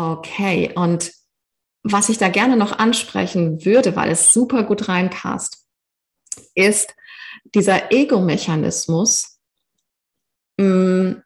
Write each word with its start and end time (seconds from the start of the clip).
Okay, 0.00 0.72
und 0.74 1.12
was 1.82 2.08
ich 2.08 2.16
da 2.16 2.30
gerne 2.30 2.56
noch 2.56 2.78
ansprechen 2.78 3.66
würde, 3.66 3.96
weil 3.96 4.10
es 4.10 4.32
super 4.32 4.62
gut 4.62 4.88
reinpasst, 4.88 5.66
ist 6.54 6.94
dieser 7.54 7.92
Ego-Mechanismus, 7.92 9.38
mm, 10.56 11.16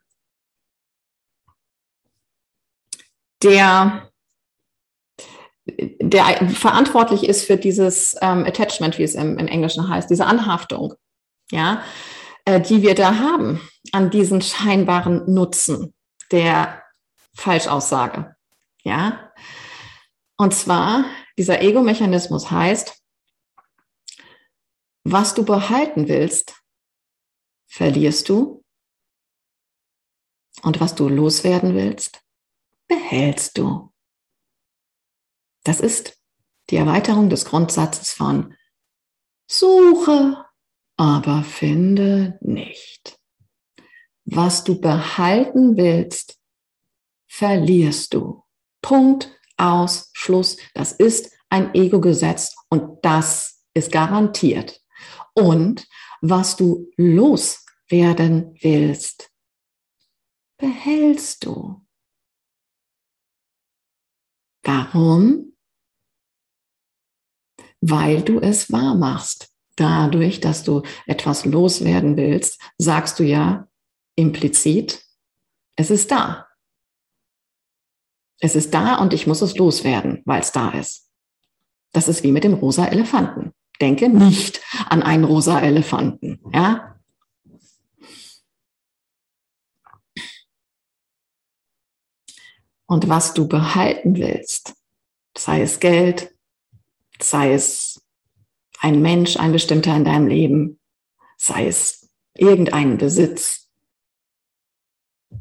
der, 3.45 4.11
der 5.67 6.49
verantwortlich 6.49 7.29
ist 7.29 7.45
für 7.45 7.57
dieses 7.57 8.17
ähm, 8.23 8.45
Attachment, 8.45 8.99
wie 8.99 9.05
es 9.05 9.15
im, 9.15 9.39
im, 9.39 9.47
Englischen 9.47 9.89
heißt, 9.89 10.11
diese 10.11 10.27
Anhaftung, 10.27 10.95
ja, 11.53 11.85
äh, 12.45 12.61
die 12.61 12.83
wir 12.83 12.97
da 12.97 13.19
haben 13.19 13.61
an 13.93 14.11
diesen 14.11 14.43
scheinbaren 14.43 15.33
Nutzen 15.33 15.95
der 16.33 16.83
Falschaussage, 17.37 18.34
ja. 18.85 19.33
Und 20.37 20.55
zwar, 20.55 21.05
dieser 21.37 21.61
Ego-Mechanismus 21.61 22.51
heißt, 22.51 23.03
was 25.05 25.35
du 25.35 25.45
behalten 25.45 26.09
willst, 26.09 26.63
verlierst 27.67 28.29
du. 28.29 28.65
Und 30.63 30.81
was 30.81 30.95
du 30.95 31.09
loswerden 31.09 31.75
willst, 31.75 32.23
behältst 32.87 33.59
du. 33.59 33.93
Das 35.65 35.81
ist 35.81 36.19
die 36.71 36.77
Erweiterung 36.77 37.29
des 37.29 37.45
Grundsatzes 37.45 38.13
von 38.13 38.55
Suche, 39.47 40.45
aber 40.97 41.43
finde 41.43 42.39
nicht. 42.41 43.19
Was 44.25 44.65
du 44.65 44.81
behalten 44.81 45.77
willst, 45.77 46.39
verlierst 47.27 48.15
du. 48.15 48.44
Punkt 48.85 49.35
aus 49.57 50.11
Schluss. 50.13 50.59
Das 50.75 50.93
ist 50.93 51.33
ein 51.49 51.75
Ego-Gesetz 51.75 52.55
und 52.69 53.03
das 53.03 53.65
ist 53.73 53.91
garantiert. 53.91 54.83
Und 55.35 55.89
was 56.21 56.57
du 56.57 56.91
loswerden 56.99 58.55
willst, 58.61 59.31
behältst 60.59 61.47
du. 61.47 61.83
Warum? 64.63 65.57
Weil 67.81 68.21
du 68.23 68.39
es 68.39 68.71
wahr 68.71 68.95
machst. 68.95 69.51
Dadurch, 69.77 70.41
dass 70.41 70.63
du 70.63 70.83
etwas 71.07 71.47
loswerden 71.47 72.19
willst, 72.19 72.61
sagst 72.77 73.19
du 73.19 73.25
ja 73.25 73.67
implizit, 74.15 75.03
es 75.75 75.91
ist 75.91 76.11
da. 76.11 76.49
Es 78.45 78.55
ist 78.55 78.75
da 78.75 78.97
und 78.97 79.15
ich 79.15 79.27
muss 79.27 79.41
es 79.41 79.57
loswerden, 79.57 80.21
weil 80.27 80.43
es 80.43 80.53
da 80.53 80.69
ist. 80.69 81.11
Das 81.93 82.09
ist 82.09 82.23
wie 82.25 82.31
mit 82.31 82.45
dem 82.45 82.53
rosa 82.53 82.85
Elefanten. 82.85 83.55
Denke 83.81 84.11
nicht 84.11 84.61
an 84.91 85.03
einen 85.03 85.25
rosa 85.25 85.61
Elefanten, 85.61 86.41
ja? 86.53 87.01
Und 92.85 93.09
was 93.09 93.33
du 93.33 93.49
behalten 93.49 94.17
willst, 94.17 94.75
sei 95.35 95.63
es 95.63 95.81
Geld, 95.81 96.37
sei 97.19 97.55
es 97.55 98.03
ein 98.79 99.01
Mensch, 99.01 99.39
ein 99.39 99.53
bestimmter 99.53 99.97
in 99.97 100.05
deinem 100.05 100.27
Leben, 100.27 100.79
sei 101.39 101.67
es 101.67 102.11
irgendein 102.35 102.99
Besitz, 102.99 103.71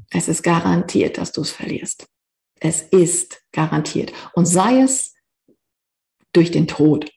es 0.09 0.29
ist 0.29 0.41
garantiert, 0.41 1.17
dass 1.17 1.33
du 1.33 1.41
es 1.41 1.51
verlierst. 1.51 2.07
Es 2.63 2.81
ist 2.81 3.43
garantiert. 3.51 4.13
Und 4.35 4.45
sei 4.45 4.79
es 4.79 5.13
durch 6.31 6.49
den 6.49 6.65
Tod. 6.65 7.11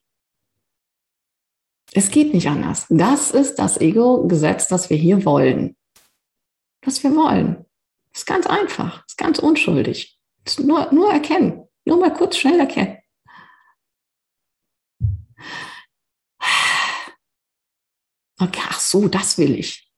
Es 1.93 2.11
geht 2.11 2.35
nicht 2.35 2.49
anders. 2.49 2.87
Das 2.91 3.31
ist 3.31 3.55
das 3.55 3.81
Ego-Gesetz, 3.81 4.67
das 4.67 4.91
wir 4.91 4.97
hier 4.97 5.25
wollen. 5.25 5.77
Was 6.83 7.05
wir 7.05 7.15
wollen. 7.15 7.65
Ist 8.13 8.27
ganz 8.27 8.49
einfach, 8.49 9.07
ist 9.07 9.19
ganz 9.19 9.39
unschuldig. 9.39 10.19
Ist 10.45 10.59
nur, 10.59 10.93
nur 10.93 11.13
erkennen. 11.13 11.63
Nur 11.85 11.99
mal 11.99 12.13
kurz 12.13 12.39
schnell 12.39 12.59
erkennen. 12.59 12.99
Okay, 18.39 18.63
ach 18.69 18.81
so, 18.81 19.07
das 19.07 19.39
will 19.39 19.55
ich. 19.55 19.89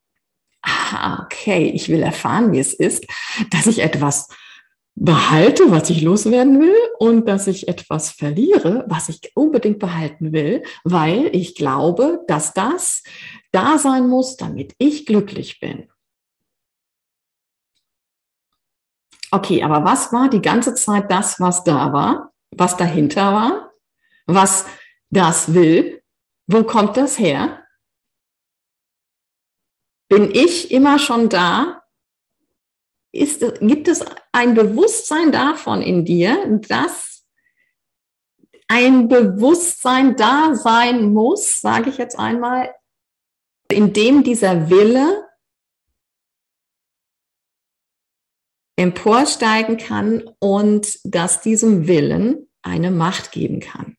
Ah, 0.61 1.25
okay, 1.25 1.71
ich 1.71 1.89
will 1.89 2.03
erfahren, 2.03 2.53
wie 2.53 2.59
es 2.59 2.75
ist, 2.75 3.07
dass 3.51 3.67
ich 3.67 3.79
etwas 3.79 4.29
behalte, 5.01 5.71
was 5.71 5.91
ich 5.91 6.03
loswerden 6.03 6.61
will 6.61 6.77
und 6.99 7.27
dass 7.29 7.47
ich 7.47 7.69
etwas 7.69 8.11
verliere, 8.11 8.85
was 8.89 9.09
ich 9.09 9.31
unbedingt 9.35 9.79
behalten 9.79 10.33
will, 10.33 10.65
weil 10.83 11.35
ich 11.35 11.55
glaube, 11.55 12.25
dass 12.27 12.53
das 12.53 13.05
da 13.53 13.79
sein 13.79 14.09
muss, 14.09 14.37
damit 14.37 14.75
ich 14.79 15.07
glücklich 15.07 15.61
bin. 15.61 15.89
Okay, 19.31 19.63
aber 19.63 19.85
was 19.85 20.13
war 20.13 20.29
die 20.29 20.43
ganze 20.43 20.75
Zeit 20.75 21.11
das, 21.11 21.39
was 21.39 21.63
da 21.63 21.93
war, 21.93 22.33
was 22.51 22.77
dahinter 22.77 23.33
war, 23.33 23.73
was 24.27 24.67
das 25.11 25.55
will? 25.55 26.03
Wo 26.47 26.65
kommt 26.65 26.97
das 26.97 27.19
her? 27.19 27.65
Bin 30.09 30.31
ich 30.33 30.71
immer 30.73 30.99
schon 30.99 31.29
da, 31.29 31.78
ist, 33.13 33.41
gibt 33.61 33.89
es 33.89 34.05
ein 34.33 34.55
Bewusstsein 34.55 35.33
davon 35.33 35.83
in 35.83 36.05
dir, 36.05 36.59
dass 36.69 37.25
ein 38.69 39.09
Bewusstsein 39.09 40.17
da 40.17 40.55
sein 40.55 41.13
muss, 41.13 41.61
sage 41.61 41.91
ich 41.91 41.97
jetzt 41.97 42.19
einmal, 42.19 42.75
in 43.71 43.93
dem 43.93 44.23
dieser 44.23 44.71
Wille 44.71 45.27
emporsteigen 48.77 49.77
kann 49.77 50.31
und 50.39 51.01
dass 51.05 51.41
diesem 51.41 51.89
Willen 51.89 52.49
eine 52.63 52.91
Macht 52.91 53.33
geben 53.33 53.61
kann. 53.61 53.97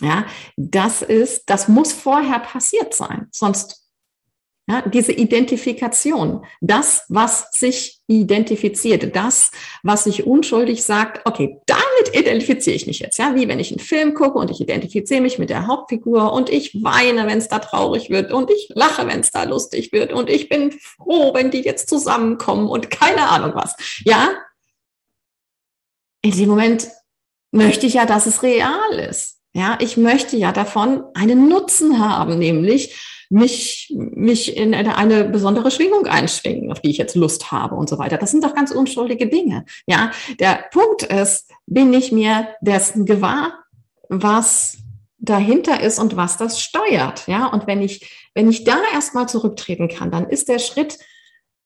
Ja, 0.00 0.26
das 0.56 1.00
ist, 1.02 1.48
das 1.48 1.68
muss 1.68 1.92
vorher 1.92 2.40
passiert 2.40 2.92
sein, 2.92 3.28
sonst 3.30 3.81
ja, 4.72 4.82
diese 4.88 5.12
Identifikation, 5.12 6.46
das, 6.60 7.04
was 7.08 7.48
sich 7.52 8.00
identifiziert, 8.06 9.14
das, 9.14 9.50
was 9.82 10.04
sich 10.04 10.26
unschuldig 10.26 10.82
sagt, 10.82 11.26
okay, 11.26 11.58
damit 11.66 12.14
identifiziere 12.14 12.76
ich 12.76 12.86
mich 12.86 13.00
jetzt, 13.00 13.18
ja, 13.18 13.34
wie 13.34 13.48
wenn 13.48 13.60
ich 13.60 13.70
einen 13.70 13.80
Film 13.80 14.14
gucke 14.14 14.38
und 14.38 14.50
ich 14.50 14.60
identifiziere 14.60 15.20
mich 15.20 15.38
mit 15.38 15.50
der 15.50 15.66
Hauptfigur 15.66 16.32
und 16.32 16.48
ich 16.48 16.82
weine, 16.82 17.26
wenn 17.26 17.38
es 17.38 17.48
da 17.48 17.58
traurig 17.58 18.08
wird 18.08 18.32
und 18.32 18.50
ich 18.50 18.70
lache, 18.74 19.06
wenn 19.06 19.20
es 19.20 19.30
da 19.30 19.44
lustig 19.44 19.92
wird 19.92 20.12
und 20.12 20.30
ich 20.30 20.48
bin 20.48 20.72
froh, 20.72 21.34
wenn 21.34 21.50
die 21.50 21.60
jetzt 21.60 21.88
zusammenkommen 21.88 22.68
und 22.68 22.90
keine 22.90 23.28
Ahnung 23.28 23.52
was, 23.54 23.76
ja. 24.04 24.30
In 26.22 26.32
dem 26.32 26.48
Moment 26.48 26.88
möchte 27.50 27.86
ich 27.86 27.94
ja, 27.94 28.06
dass 28.06 28.26
es 28.26 28.42
real 28.42 28.98
ist. 29.10 29.41
Ja, 29.54 29.78
ich 29.80 29.96
möchte 29.96 30.36
ja 30.36 30.52
davon 30.52 31.04
einen 31.14 31.48
Nutzen 31.48 31.98
haben, 31.98 32.38
nämlich 32.38 32.96
mich, 33.32 33.92
mich 33.94 34.56
in 34.56 34.74
eine, 34.74 34.96
eine 34.96 35.24
besondere 35.24 35.70
Schwingung 35.70 36.06
einschwingen, 36.06 36.70
auf 36.70 36.80
die 36.80 36.90
ich 36.90 36.98
jetzt 36.98 37.16
Lust 37.16 37.50
habe 37.50 37.74
und 37.74 37.88
so 37.88 37.98
weiter. 37.98 38.18
Das 38.18 38.30
sind 38.30 38.44
doch 38.44 38.54
ganz 38.54 38.70
unschuldige 38.70 39.26
Dinge. 39.26 39.64
Ja, 39.86 40.10
der 40.38 40.66
Punkt 40.70 41.02
ist, 41.02 41.50
bin 41.66 41.92
ich 41.94 42.12
mir 42.12 42.48
dessen 42.60 43.06
gewahr, 43.06 43.64
was 44.08 44.78
dahinter 45.18 45.80
ist 45.80 45.98
und 45.98 46.16
was 46.16 46.36
das 46.36 46.60
steuert. 46.60 47.26
Ja, 47.26 47.46
und 47.46 47.66
wenn 47.66 47.80
ich, 47.80 48.30
wenn 48.34 48.50
ich 48.50 48.64
da 48.64 48.76
erstmal 48.92 49.28
zurücktreten 49.28 49.88
kann, 49.88 50.10
dann 50.10 50.28
ist 50.28 50.48
der 50.48 50.58
Schritt 50.58 50.98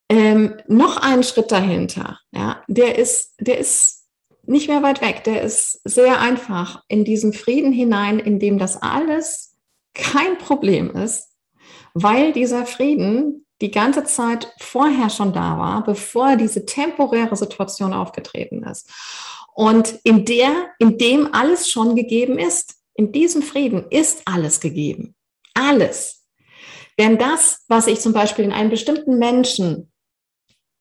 ähm, 0.09 0.55
noch 0.69 0.99
einen 0.99 1.25
Schritt 1.25 1.51
dahinter. 1.51 2.21
Ja, 2.31 2.63
der 2.69 2.97
ist, 2.99 3.35
der 3.41 3.59
ist 3.59 4.06
nicht 4.47 4.69
mehr 4.69 4.83
weit 4.83 5.01
weg. 5.01 5.25
Der 5.25 5.43
ist 5.43 5.81
sehr 5.85 6.21
einfach 6.21 6.83
in 6.89 7.05
diesen 7.05 7.33
Frieden 7.33 7.73
hinein, 7.73 8.19
in 8.19 8.39
dem 8.39 8.59
das 8.59 8.81
alles 8.81 9.57
kein 9.95 10.39
Problem 10.39 10.91
ist, 10.91 11.29
weil 11.95 12.33
dieser 12.33 12.67
Frieden 12.67 13.47
die 13.61 13.71
ganze 13.71 14.05
Zeit 14.05 14.53
vorher 14.61 15.09
schon 15.09 15.33
da 15.33 15.59
war, 15.59 15.85
bevor 15.85 16.37
diese 16.37 16.67
temporäre 16.67 17.37
Situation 17.37 17.95
aufgetreten 17.95 18.63
ist. 18.65 18.91
Und 19.55 19.99
in 20.05 20.27
der, 20.27 20.51
in 20.79 20.99
dem 20.99 21.33
alles 21.33 21.71
schon 21.71 21.97
gegeben 21.97 22.39
ist, 22.39 22.75
in 22.95 23.13
diesem 23.13 23.43
Frieden 23.43 23.87
ist 23.91 24.23
alles 24.27 24.61
gegeben. 24.61 25.15
Alles. 25.55 26.27
Denn 26.99 27.19
das, 27.19 27.65
was 27.69 27.87
ich 27.87 28.01
zum 28.01 28.13
Beispiel 28.13 28.45
in 28.45 28.53
einem 28.53 28.71
bestimmten 28.71 29.19
Menschen 29.19 29.91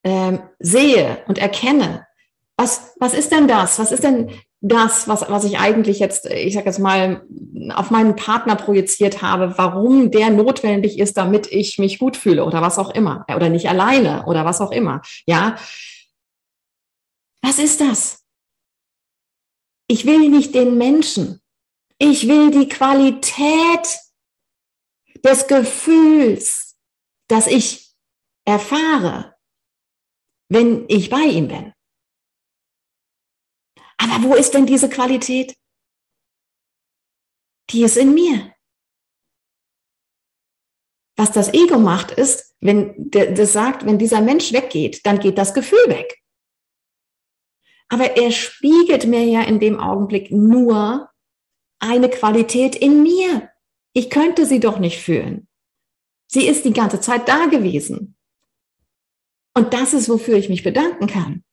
ähm, 0.04 0.44
sehe 0.60 1.24
und 1.28 1.38
erkenne, 1.38 2.06
was, 2.58 2.96
was 3.00 3.14
ist 3.14 3.32
denn 3.32 3.48
das? 3.48 3.80
Was 3.80 3.92
ist 3.92 4.04
denn 4.04 4.32
das, 4.62 5.08
was, 5.08 5.30
was 5.30 5.44
ich 5.44 5.60
eigentlich 5.60 6.00
jetzt, 6.00 6.26
ich 6.26 6.54
sage 6.54 6.66
jetzt 6.66 6.80
mal, 6.80 7.26
auf 7.74 7.92
meinen 7.92 8.16
Partner 8.16 8.56
projiziert 8.56 9.22
habe, 9.22 9.58
warum 9.58 10.10
der 10.10 10.30
notwendig 10.30 10.98
ist, 10.98 11.18
damit 11.18 11.52
ich 11.52 11.78
mich 11.78 12.00
gut 12.00 12.18
fühle 12.18 12.44
oder 12.46 12.62
was 12.62 12.80
auch 12.80 12.90
immer. 12.90 13.26
Oder 13.34 13.50
nicht 13.50 13.70
alleine 13.70 14.26
oder 14.26 14.46
was 14.46 14.62
auch 14.62 14.72
immer. 14.72 15.02
Ja. 15.26 15.58
Was 17.42 17.60
ist 17.60 17.82
das? 17.82 18.24
Ich 19.88 20.06
will 20.06 20.30
nicht 20.30 20.56
den 20.56 20.78
Menschen. 20.78 21.42
Ich 22.00 22.28
will 22.28 22.52
die 22.52 22.68
Qualität 22.68 24.00
des 25.24 25.48
Gefühls, 25.48 26.76
das 27.28 27.48
ich 27.48 27.94
erfahre, 28.46 29.36
wenn 30.50 30.86
ich 30.88 31.10
bei 31.10 31.22
ihm 31.22 31.48
bin. 31.48 31.74
Aber 34.16 34.30
wo 34.30 34.36
ist 34.36 34.54
denn 34.54 34.66
diese 34.66 34.90
Qualität? 34.90 35.58
Die 37.72 37.84
ist 37.84 37.98
in 37.98 38.14
mir. 38.14 38.54
Was 41.18 41.34
das 41.34 41.54
Ego 41.54 41.80
macht, 41.80 42.12
ist, 42.12 42.56
wenn 42.62 43.10
das 43.10 43.52
sagt, 43.52 43.86
wenn 43.86 44.00
dieser 44.00 44.22
Mensch 44.22 44.54
weggeht, 44.54 45.06
dann 45.06 45.20
geht 45.20 45.38
das 45.38 45.54
Gefühl 45.54 45.86
weg. 45.88 46.22
Aber 47.90 48.16
er 48.16 48.32
spiegelt 48.32 49.06
mir 49.06 49.26
ja 49.26 49.42
in 49.42 49.60
dem 49.60 49.80
Augenblick 49.80 50.32
nur 50.32 51.10
eine 51.80 52.10
Qualität 52.10 52.76
in 52.76 53.04
mir. 53.04 53.52
Ich 53.94 54.10
könnte 54.10 54.46
sie 54.46 54.62
doch 54.62 54.80
nicht 54.80 55.02
fühlen. 55.02 55.50
Sie 56.28 56.48
ist 56.48 56.64
die 56.64 56.74
ganze 56.74 57.02
Zeit 57.02 57.28
da 57.28 57.48
gewesen. 57.48 58.18
Und 59.54 59.74
das 59.74 59.94
ist, 59.94 60.08
wofür 60.08 60.38
ich 60.38 60.48
mich 60.48 60.64
bedanken 60.64 61.08
kann 61.08 61.44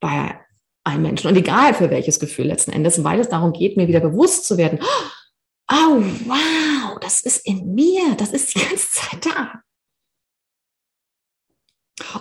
bei 0.00 0.43
einem 0.84 1.02
Menschen. 1.02 1.28
Und 1.28 1.36
egal 1.36 1.74
für 1.74 1.90
welches 1.90 2.20
Gefühl 2.20 2.46
letzten 2.46 2.72
Endes, 2.72 3.02
weil 3.02 3.20
es 3.20 3.28
darum 3.28 3.52
geht, 3.52 3.76
mir 3.76 3.88
wieder 3.88 4.00
bewusst 4.00 4.46
zu 4.46 4.58
werden, 4.58 4.78
oh 5.70 6.02
wow, 6.26 6.98
das 7.00 7.20
ist 7.20 7.46
in 7.46 7.74
mir, 7.74 8.14
das 8.16 8.30
ist 8.30 8.54
die 8.54 8.60
ganze 8.60 8.90
Zeit 8.90 9.26
da. 9.26 9.62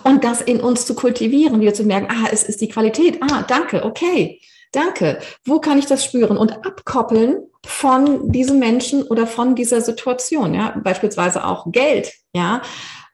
Und 0.03 0.23
das 0.23 0.41
in 0.41 0.61
uns 0.61 0.85
zu 0.85 0.95
kultivieren, 0.95 1.59
wieder 1.59 1.73
zu 1.73 1.83
merken, 1.83 2.07
ah, 2.09 2.29
es 2.31 2.43
ist 2.43 2.61
die 2.61 2.69
Qualität, 2.69 3.21
ah, 3.21 3.43
danke, 3.43 3.83
okay, 3.83 4.39
danke, 4.71 5.19
wo 5.45 5.59
kann 5.59 5.79
ich 5.79 5.87
das 5.87 6.05
spüren 6.05 6.37
und 6.37 6.65
abkoppeln 6.65 7.47
von 7.65 8.31
diesem 8.31 8.59
Menschen 8.59 9.03
oder 9.03 9.25
von 9.25 9.55
dieser 9.55 9.81
Situation, 9.81 10.53
ja, 10.53 10.79
beispielsweise 10.83 11.45
auch 11.45 11.71
Geld, 11.71 12.13
ja. 12.33 12.61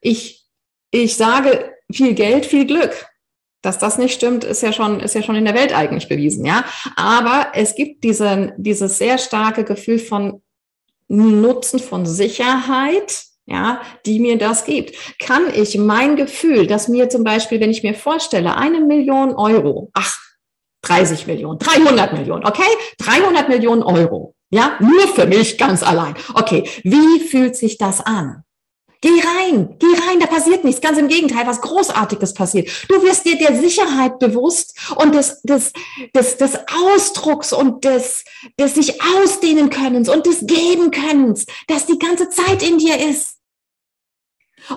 Ich, 0.02 0.44
ich 0.90 1.16
sage 1.16 1.74
viel 1.90 2.14
Geld, 2.14 2.46
viel 2.46 2.66
Glück. 2.66 3.09
Dass 3.62 3.78
das 3.78 3.98
nicht 3.98 4.14
stimmt, 4.14 4.44
ist 4.44 4.62
ja 4.62 4.72
schon, 4.72 5.00
ist 5.00 5.14
ja 5.14 5.22
schon 5.22 5.36
in 5.36 5.44
der 5.44 5.54
Welt 5.54 5.74
eigentlich 5.74 6.08
bewiesen, 6.08 6.44
ja. 6.44 6.64
Aber 6.96 7.48
es 7.54 7.74
gibt 7.74 8.04
diesen, 8.04 8.52
dieses 8.56 8.98
sehr 8.98 9.18
starke 9.18 9.64
Gefühl 9.64 9.98
von 9.98 10.42
Nutzen, 11.08 11.78
von 11.78 12.06
Sicherheit, 12.06 13.24
ja, 13.46 13.82
die 14.06 14.20
mir 14.20 14.38
das 14.38 14.64
gibt. 14.64 14.94
Kann 15.18 15.52
ich 15.52 15.76
mein 15.76 16.16
Gefühl, 16.16 16.66
dass 16.66 16.88
mir 16.88 17.08
zum 17.10 17.24
Beispiel, 17.24 17.60
wenn 17.60 17.70
ich 17.70 17.82
mir 17.82 17.94
vorstelle, 17.94 18.56
eine 18.56 18.80
Million 18.80 19.34
Euro, 19.34 19.90
ach, 19.92 20.16
30 20.82 21.26
Millionen, 21.26 21.58
300 21.58 22.12
Millionen, 22.14 22.46
okay? 22.46 22.62
300 22.98 23.48
Millionen 23.48 23.82
Euro, 23.82 24.34
ja, 24.50 24.78
nur 24.80 25.06
für 25.08 25.26
mich 25.26 25.58
ganz 25.58 25.82
allein. 25.82 26.14
Okay, 26.34 26.64
wie 26.84 27.20
fühlt 27.20 27.56
sich 27.56 27.76
das 27.76 28.00
an? 28.00 28.44
Geh 29.02 29.08
rein, 29.08 29.76
geh 29.78 29.98
rein, 30.06 30.20
da 30.20 30.26
passiert 30.26 30.62
nichts. 30.62 30.82
Ganz 30.82 30.98
im 30.98 31.08
Gegenteil, 31.08 31.46
was 31.46 31.62
Großartiges 31.62 32.34
passiert. 32.34 32.70
Du 32.88 33.02
wirst 33.02 33.24
dir 33.24 33.38
der 33.38 33.58
Sicherheit 33.58 34.18
bewusst 34.18 34.78
und 34.96 35.14
des, 35.14 35.40
des, 35.42 35.72
des, 36.14 36.36
des 36.36 36.58
Ausdrucks 36.68 37.54
und 37.54 37.84
des, 37.84 38.24
des 38.58 38.74
sich 38.74 39.00
ausdehnen 39.02 39.70
Könnens 39.70 40.10
und 40.10 40.26
des 40.26 40.46
Geben 40.46 40.90
Könnens, 40.90 41.46
das 41.66 41.86
die 41.86 41.98
ganze 41.98 42.28
Zeit 42.28 42.62
in 42.62 42.76
dir 42.76 42.98
ist. 43.08 43.38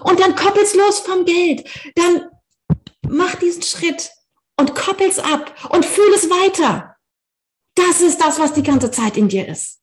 Und 0.03 0.21
dann 0.21 0.35
koppelst 0.35 0.75
los 0.75 0.99
vom 0.99 1.25
Geld. 1.25 1.67
Dann 1.95 2.29
mach 3.09 3.35
diesen 3.35 3.61
Schritt 3.61 4.09
und 4.57 4.73
koppel's 4.73 5.19
ab 5.19 5.53
und 5.69 5.85
fühl 5.85 6.13
es 6.15 6.29
weiter. 6.29 6.95
Das 7.75 7.99
ist 7.99 8.21
das, 8.21 8.39
was 8.39 8.53
die 8.53 8.63
ganze 8.63 8.89
Zeit 8.89 9.17
in 9.17 9.27
dir 9.27 9.49
ist. 9.49 9.81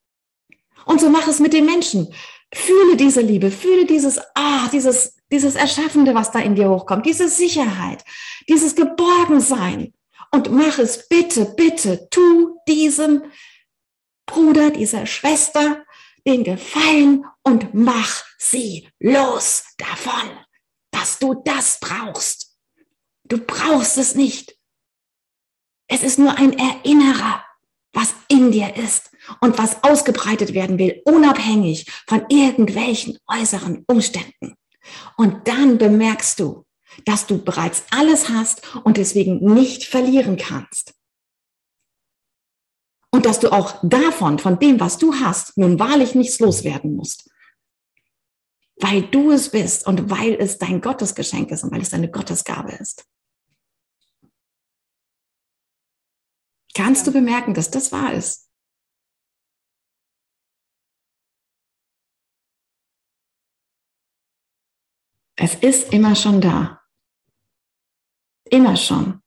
Und 0.87 1.01
so 1.01 1.11
mach 1.11 1.29
es 1.29 1.41
mit 1.41 1.53
den 1.53 1.67
Menschen. 1.67 2.15
Fühle 2.53 2.97
diese 2.97 3.21
Liebe, 3.21 3.51
fühle 3.51 3.87
dieses, 3.87 4.21
ah, 4.35 4.69
dieses, 4.73 5.17
dieses 5.31 5.55
Erschaffende, 5.55 6.15
was 6.15 6.33
da 6.33 6.41
in 6.41 6.57
dir 6.57 6.69
hochkommt, 6.69 7.07
diese 7.07 7.29
Sicherheit, 7.29 8.05
dieses 8.49 8.75
Geborgensein. 8.75 9.95
Und 10.33 10.51
mach 10.51 10.79
es 10.79 11.09
bitte, 11.09 11.45
bitte, 11.57 12.09
tu 12.11 12.59
diesem 12.67 13.25
Bruder, 14.27 14.71
dieser 14.71 15.07
Schwester 15.07 15.85
den 16.27 16.45
Gefallen 16.45 17.25
und 17.43 17.73
mach 17.75 18.25
sie 18.39 18.89
los 18.99 19.65
davon, 19.79 20.31
dass 20.91 21.19
du 21.19 21.35
das 21.45 21.79
brauchst. 21.81 22.57
Du 23.25 23.39
brauchst 23.39 23.97
es 23.97 24.15
nicht. 24.15 24.57
Es 25.89 26.03
ist 26.03 26.19
nur 26.19 26.37
ein 26.37 26.53
Erinnerer, 26.59 27.45
was 27.93 28.15
in 28.29 28.53
dir 28.53 28.77
ist 28.77 29.10
und 29.41 29.59
was 29.59 29.83
ausgebreitet 29.83 30.55
werden 30.55 30.79
will, 30.79 31.03
unabhängig 31.05 31.87
von 32.07 32.25
irgendwelchen 32.29 33.19
äußeren 33.27 33.85
Umständen. 33.87 34.55
Und 35.17 35.47
dann 35.47 35.79
bemerkst 35.79 36.41
du, 36.41 36.65
dass 37.05 37.27
du 37.27 37.43
bereits 37.43 37.85
alles 37.91 38.29
hast 38.29 38.63
und 38.85 38.97
deswegen 38.97 39.39
nicht 39.55 39.85
verlieren 39.85 40.37
kannst. 40.37 40.95
Und 43.13 43.27
dass 43.27 43.41
du 43.41 43.53
auch 43.53 43.79
davon, 43.83 44.39
von 44.39 44.59
dem, 44.59 44.79
was 44.79 44.99
du 44.99 45.15
hast, 45.15 45.57
nun 45.57 45.79
wahrlich 45.79 46.15
nichts 46.15 46.39
loswerden 46.39 46.95
musst. 46.95 47.29
Weil 48.77 49.03
du 49.03 49.31
es 49.31 49.51
bist 49.51 49.87
und 49.87 50.11
weil 50.11 50.35
es 50.35 50.59
dein 50.59 50.81
Gottesgeschenk 50.81 51.51
ist 51.51 51.65
und 51.65 51.73
weil 51.73 51.83
es 51.83 51.91
deine 51.91 52.11
Gottesgabe 52.11 52.73
ist. 52.73 53.05
Kannst 56.75 57.07
du 57.07 57.13
bemerken, 57.13 57.53
dass 57.53 57.71
das 57.71 57.93
wahr 57.93 58.15
ist? 58.15 58.50
Es 65.43 65.55
ist 65.55 65.91
immer 65.91 66.15
schon 66.15 66.43
da. 66.43 66.83
Immer 68.51 68.77
schon. 68.77 69.23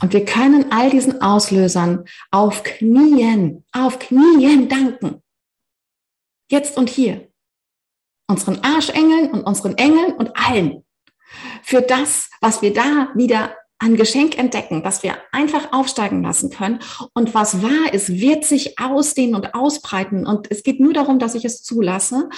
Und 0.00 0.12
wir 0.12 0.24
können 0.24 0.72
all 0.72 0.90
diesen 0.90 1.22
Auslösern 1.22 2.04
auf 2.32 2.64
Knien, 2.64 3.64
auf 3.70 4.00
Knien 4.00 4.68
danken. 4.68 5.22
Jetzt 6.50 6.76
und 6.76 6.90
hier. 6.90 7.30
Unseren 8.28 8.58
Arschengeln 8.64 9.30
und 9.30 9.44
unseren 9.44 9.78
Engeln 9.78 10.14
und 10.14 10.36
allen. 10.36 10.84
Für 11.62 11.80
das, 11.80 12.28
was 12.40 12.60
wir 12.60 12.74
da 12.74 13.10
wieder 13.14 13.56
an 13.82 13.96
Geschenk 13.96 14.38
entdecken, 14.38 14.84
was 14.84 15.02
wir 15.02 15.16
einfach 15.32 15.72
aufsteigen 15.72 16.22
lassen 16.22 16.50
können. 16.50 16.78
Und 17.14 17.34
was 17.34 17.62
wahr 17.62 17.92
ist, 17.92 18.20
wird 18.20 18.44
sich 18.44 18.78
ausdehnen 18.78 19.34
und 19.34 19.54
ausbreiten. 19.54 20.24
Und 20.24 20.48
es 20.50 20.62
geht 20.62 20.78
nur 20.78 20.92
darum, 20.92 21.18
dass 21.18 21.34
ich 21.34 21.44
es 21.44 21.64
zulasse. 21.64 22.28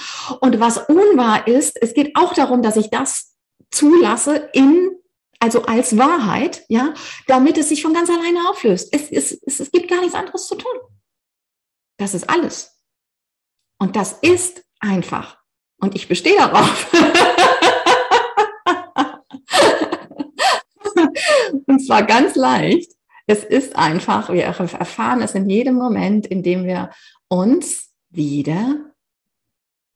Und 0.41 0.59
was 0.59 0.79
unwahr 0.89 1.47
ist, 1.47 1.79
es 1.81 1.93
geht 1.93 2.15
auch 2.15 2.33
darum, 2.33 2.63
dass 2.63 2.77
ich 2.77 2.89
das 2.89 3.35
zulasse 3.69 4.49
in 4.53 4.91
also 5.39 5.63
als 5.63 5.97
Wahrheit, 5.97 6.63
ja, 6.69 6.93
damit 7.27 7.57
es 7.59 7.69
sich 7.69 7.83
von 7.83 7.93
ganz 7.93 8.09
alleine 8.09 8.49
auflöst. 8.49 8.89
Es, 8.91 9.11
es, 9.11 9.39
es, 9.45 9.59
es 9.59 9.71
gibt 9.71 9.87
gar 9.89 9.99
nichts 9.99 10.15
anderes 10.15 10.47
zu 10.47 10.55
tun. 10.55 10.73
Das 11.97 12.15
ist 12.15 12.27
alles. 12.27 12.81
Und 13.77 13.95
das 13.95 14.13
ist 14.13 14.63
einfach. 14.79 15.37
Und 15.79 15.93
ich 15.93 16.07
bestehe 16.07 16.37
darauf. 16.37 16.91
Und 21.65 21.85
zwar 21.85 22.03
ganz 22.03 22.35
leicht. 22.35 22.91
Es 23.27 23.43
ist 23.43 23.75
einfach, 23.75 24.31
wir 24.31 24.43
erfahren 24.43 25.21
es 25.21 25.33
in 25.33 25.49
jedem 25.49 25.75
Moment, 25.75 26.27
in 26.27 26.43
dem 26.43 26.65
wir 26.65 26.91
uns 27.27 27.91
wieder 28.09 28.93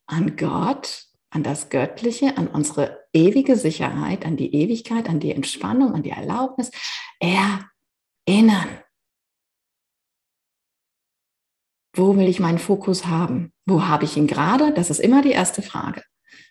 an 0.07 0.35
Gott, 0.35 1.05
an 1.29 1.43
das 1.43 1.69
Göttliche, 1.69 2.37
an 2.37 2.47
unsere 2.47 3.05
ewige 3.13 3.55
Sicherheit, 3.55 4.25
an 4.25 4.35
die 4.35 4.53
Ewigkeit, 4.53 5.07
an 5.07 5.19
die 5.19 5.31
Entspannung, 5.31 5.93
an 5.93 6.01
die 6.01 6.09
Erlaubnis 6.09 6.71
erinnern. 7.19 8.67
Wo 11.93 12.15
will 12.15 12.27
ich 12.27 12.39
meinen 12.39 12.59
Fokus 12.59 13.05
haben? 13.05 13.51
Wo 13.65 13.85
habe 13.87 14.05
ich 14.05 14.17
ihn 14.17 14.27
gerade? 14.27 14.73
Das 14.73 14.89
ist 14.89 14.99
immer 14.99 15.21
die 15.21 15.31
erste 15.31 15.61
Frage. 15.61 16.03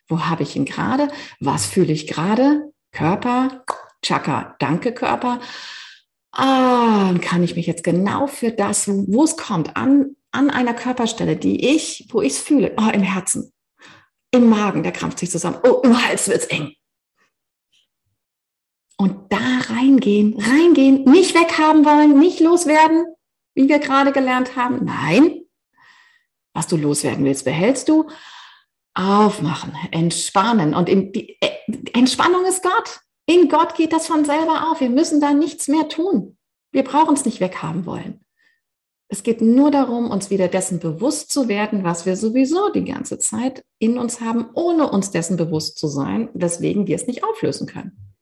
Wo 0.07 0.27
habe 0.27 0.43
ich 0.43 0.55
ihn 0.57 0.65
gerade? 0.65 1.09
Was 1.41 1.67
fühle 1.67 1.93
ich 1.93 2.07
gerade? 2.07 2.73
Körper, 2.93 3.65
Chaka, 4.03 4.57
danke 4.59 4.93
Körper. 4.93 5.41
Ah, 6.33 7.15
kann 7.21 7.43
ich 7.43 7.57
mich 7.57 7.67
jetzt 7.67 7.85
genau 7.85 8.27
für 8.27 8.53
das, 8.53 8.89
wo 8.89 9.25
es 9.25 9.37
kommt, 9.37 9.77
an, 9.77 10.17
an 10.31 10.51
einer 10.51 10.75
Körperstelle, 10.75 11.37
die 11.37 11.75
ich, 11.75 12.07
wo 12.11 12.21
ich 12.21 12.35
es 12.35 12.39
fühle, 12.39 12.75
oh, 12.77 12.91
im 12.93 13.03
Herzen, 13.03 13.53
im 14.31 14.49
Magen, 14.49 14.83
der 14.83 14.93
krampft 14.93 15.19
sich 15.19 15.31
zusammen, 15.31 15.59
oh, 15.65 15.81
im 15.83 16.07
Hals 16.07 16.29
wird 16.29 16.43
es 16.43 16.47
eng. 16.47 16.75
Und 18.97 19.33
da 19.33 19.61
reingehen, 19.69 20.41
reingehen, 20.41 21.05
nicht 21.05 21.35
weghaben 21.35 21.85
wollen, 21.85 22.19
nicht 22.19 22.41
loswerden, 22.41 23.05
wie 23.55 23.69
wir 23.69 23.79
gerade 23.79 24.13
gelernt 24.13 24.57
haben. 24.57 24.85
Nein, 24.85 25.43
was 26.53 26.67
du 26.67 26.77
loswerden 26.77 27.25
willst, 27.25 27.45
behältst 27.45 27.89
du. 27.89 28.09
Aufmachen, 28.95 29.73
entspannen. 29.93 30.75
Und 30.75 30.89
die, 30.89 31.37
äh, 31.41 31.51
Entspannung 31.93 32.45
ist 32.47 32.65
Gott. 32.65 33.01
In 33.29 33.51
Gott 33.51 33.75
geht 33.75 33.93
das 33.93 34.07
von 34.07 34.25
selber 34.25 34.71
auf. 34.71 34.81
Wir 34.81 34.89
müssen 34.89 35.21
da 35.21 35.35
nichts 35.35 35.69
mehr 35.69 35.87
tun. 35.89 36.39
Wir 36.73 36.83
brauchen 36.83 37.15
es 37.15 37.27
nicht 37.27 37.41
weghaben 37.41 37.85
wollen. 37.85 38.25
Es 39.09 39.23
geht 39.23 39.43
nur 39.43 39.71
darum, 39.71 40.11
uns 40.11 40.31
wieder 40.31 40.49
dessen 40.49 40.81
bewusst 40.81 41.31
zu 41.31 41.47
werden, 41.47 41.85
was 41.85 42.07
wir 42.07 42.17
sowieso 42.17 42.71
die 42.71 42.85
ganze 42.85 43.19
Zeit 43.19 43.67
in 43.79 43.99
uns 43.99 44.23
haben, 44.23 44.49
ohne 44.55 44.91
uns 44.91 45.11
dessen 45.11 45.37
bewusst 45.37 45.79
zu 45.79 45.89
sein, 45.89 46.31
weswegen 46.33 46.87
wir 46.87 46.97
es 46.97 47.07
nicht 47.07 47.23
auflösen 47.23 47.67
können. 47.67 48.15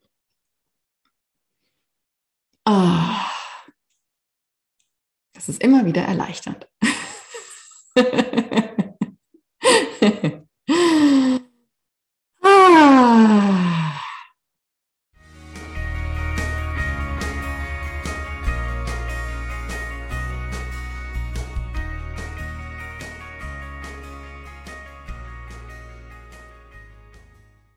Oh, 2.69 3.17
das 5.35 5.49
ist 5.49 5.63
immer 5.63 5.85
wieder 5.85 6.03
erleichternd. 6.03 6.69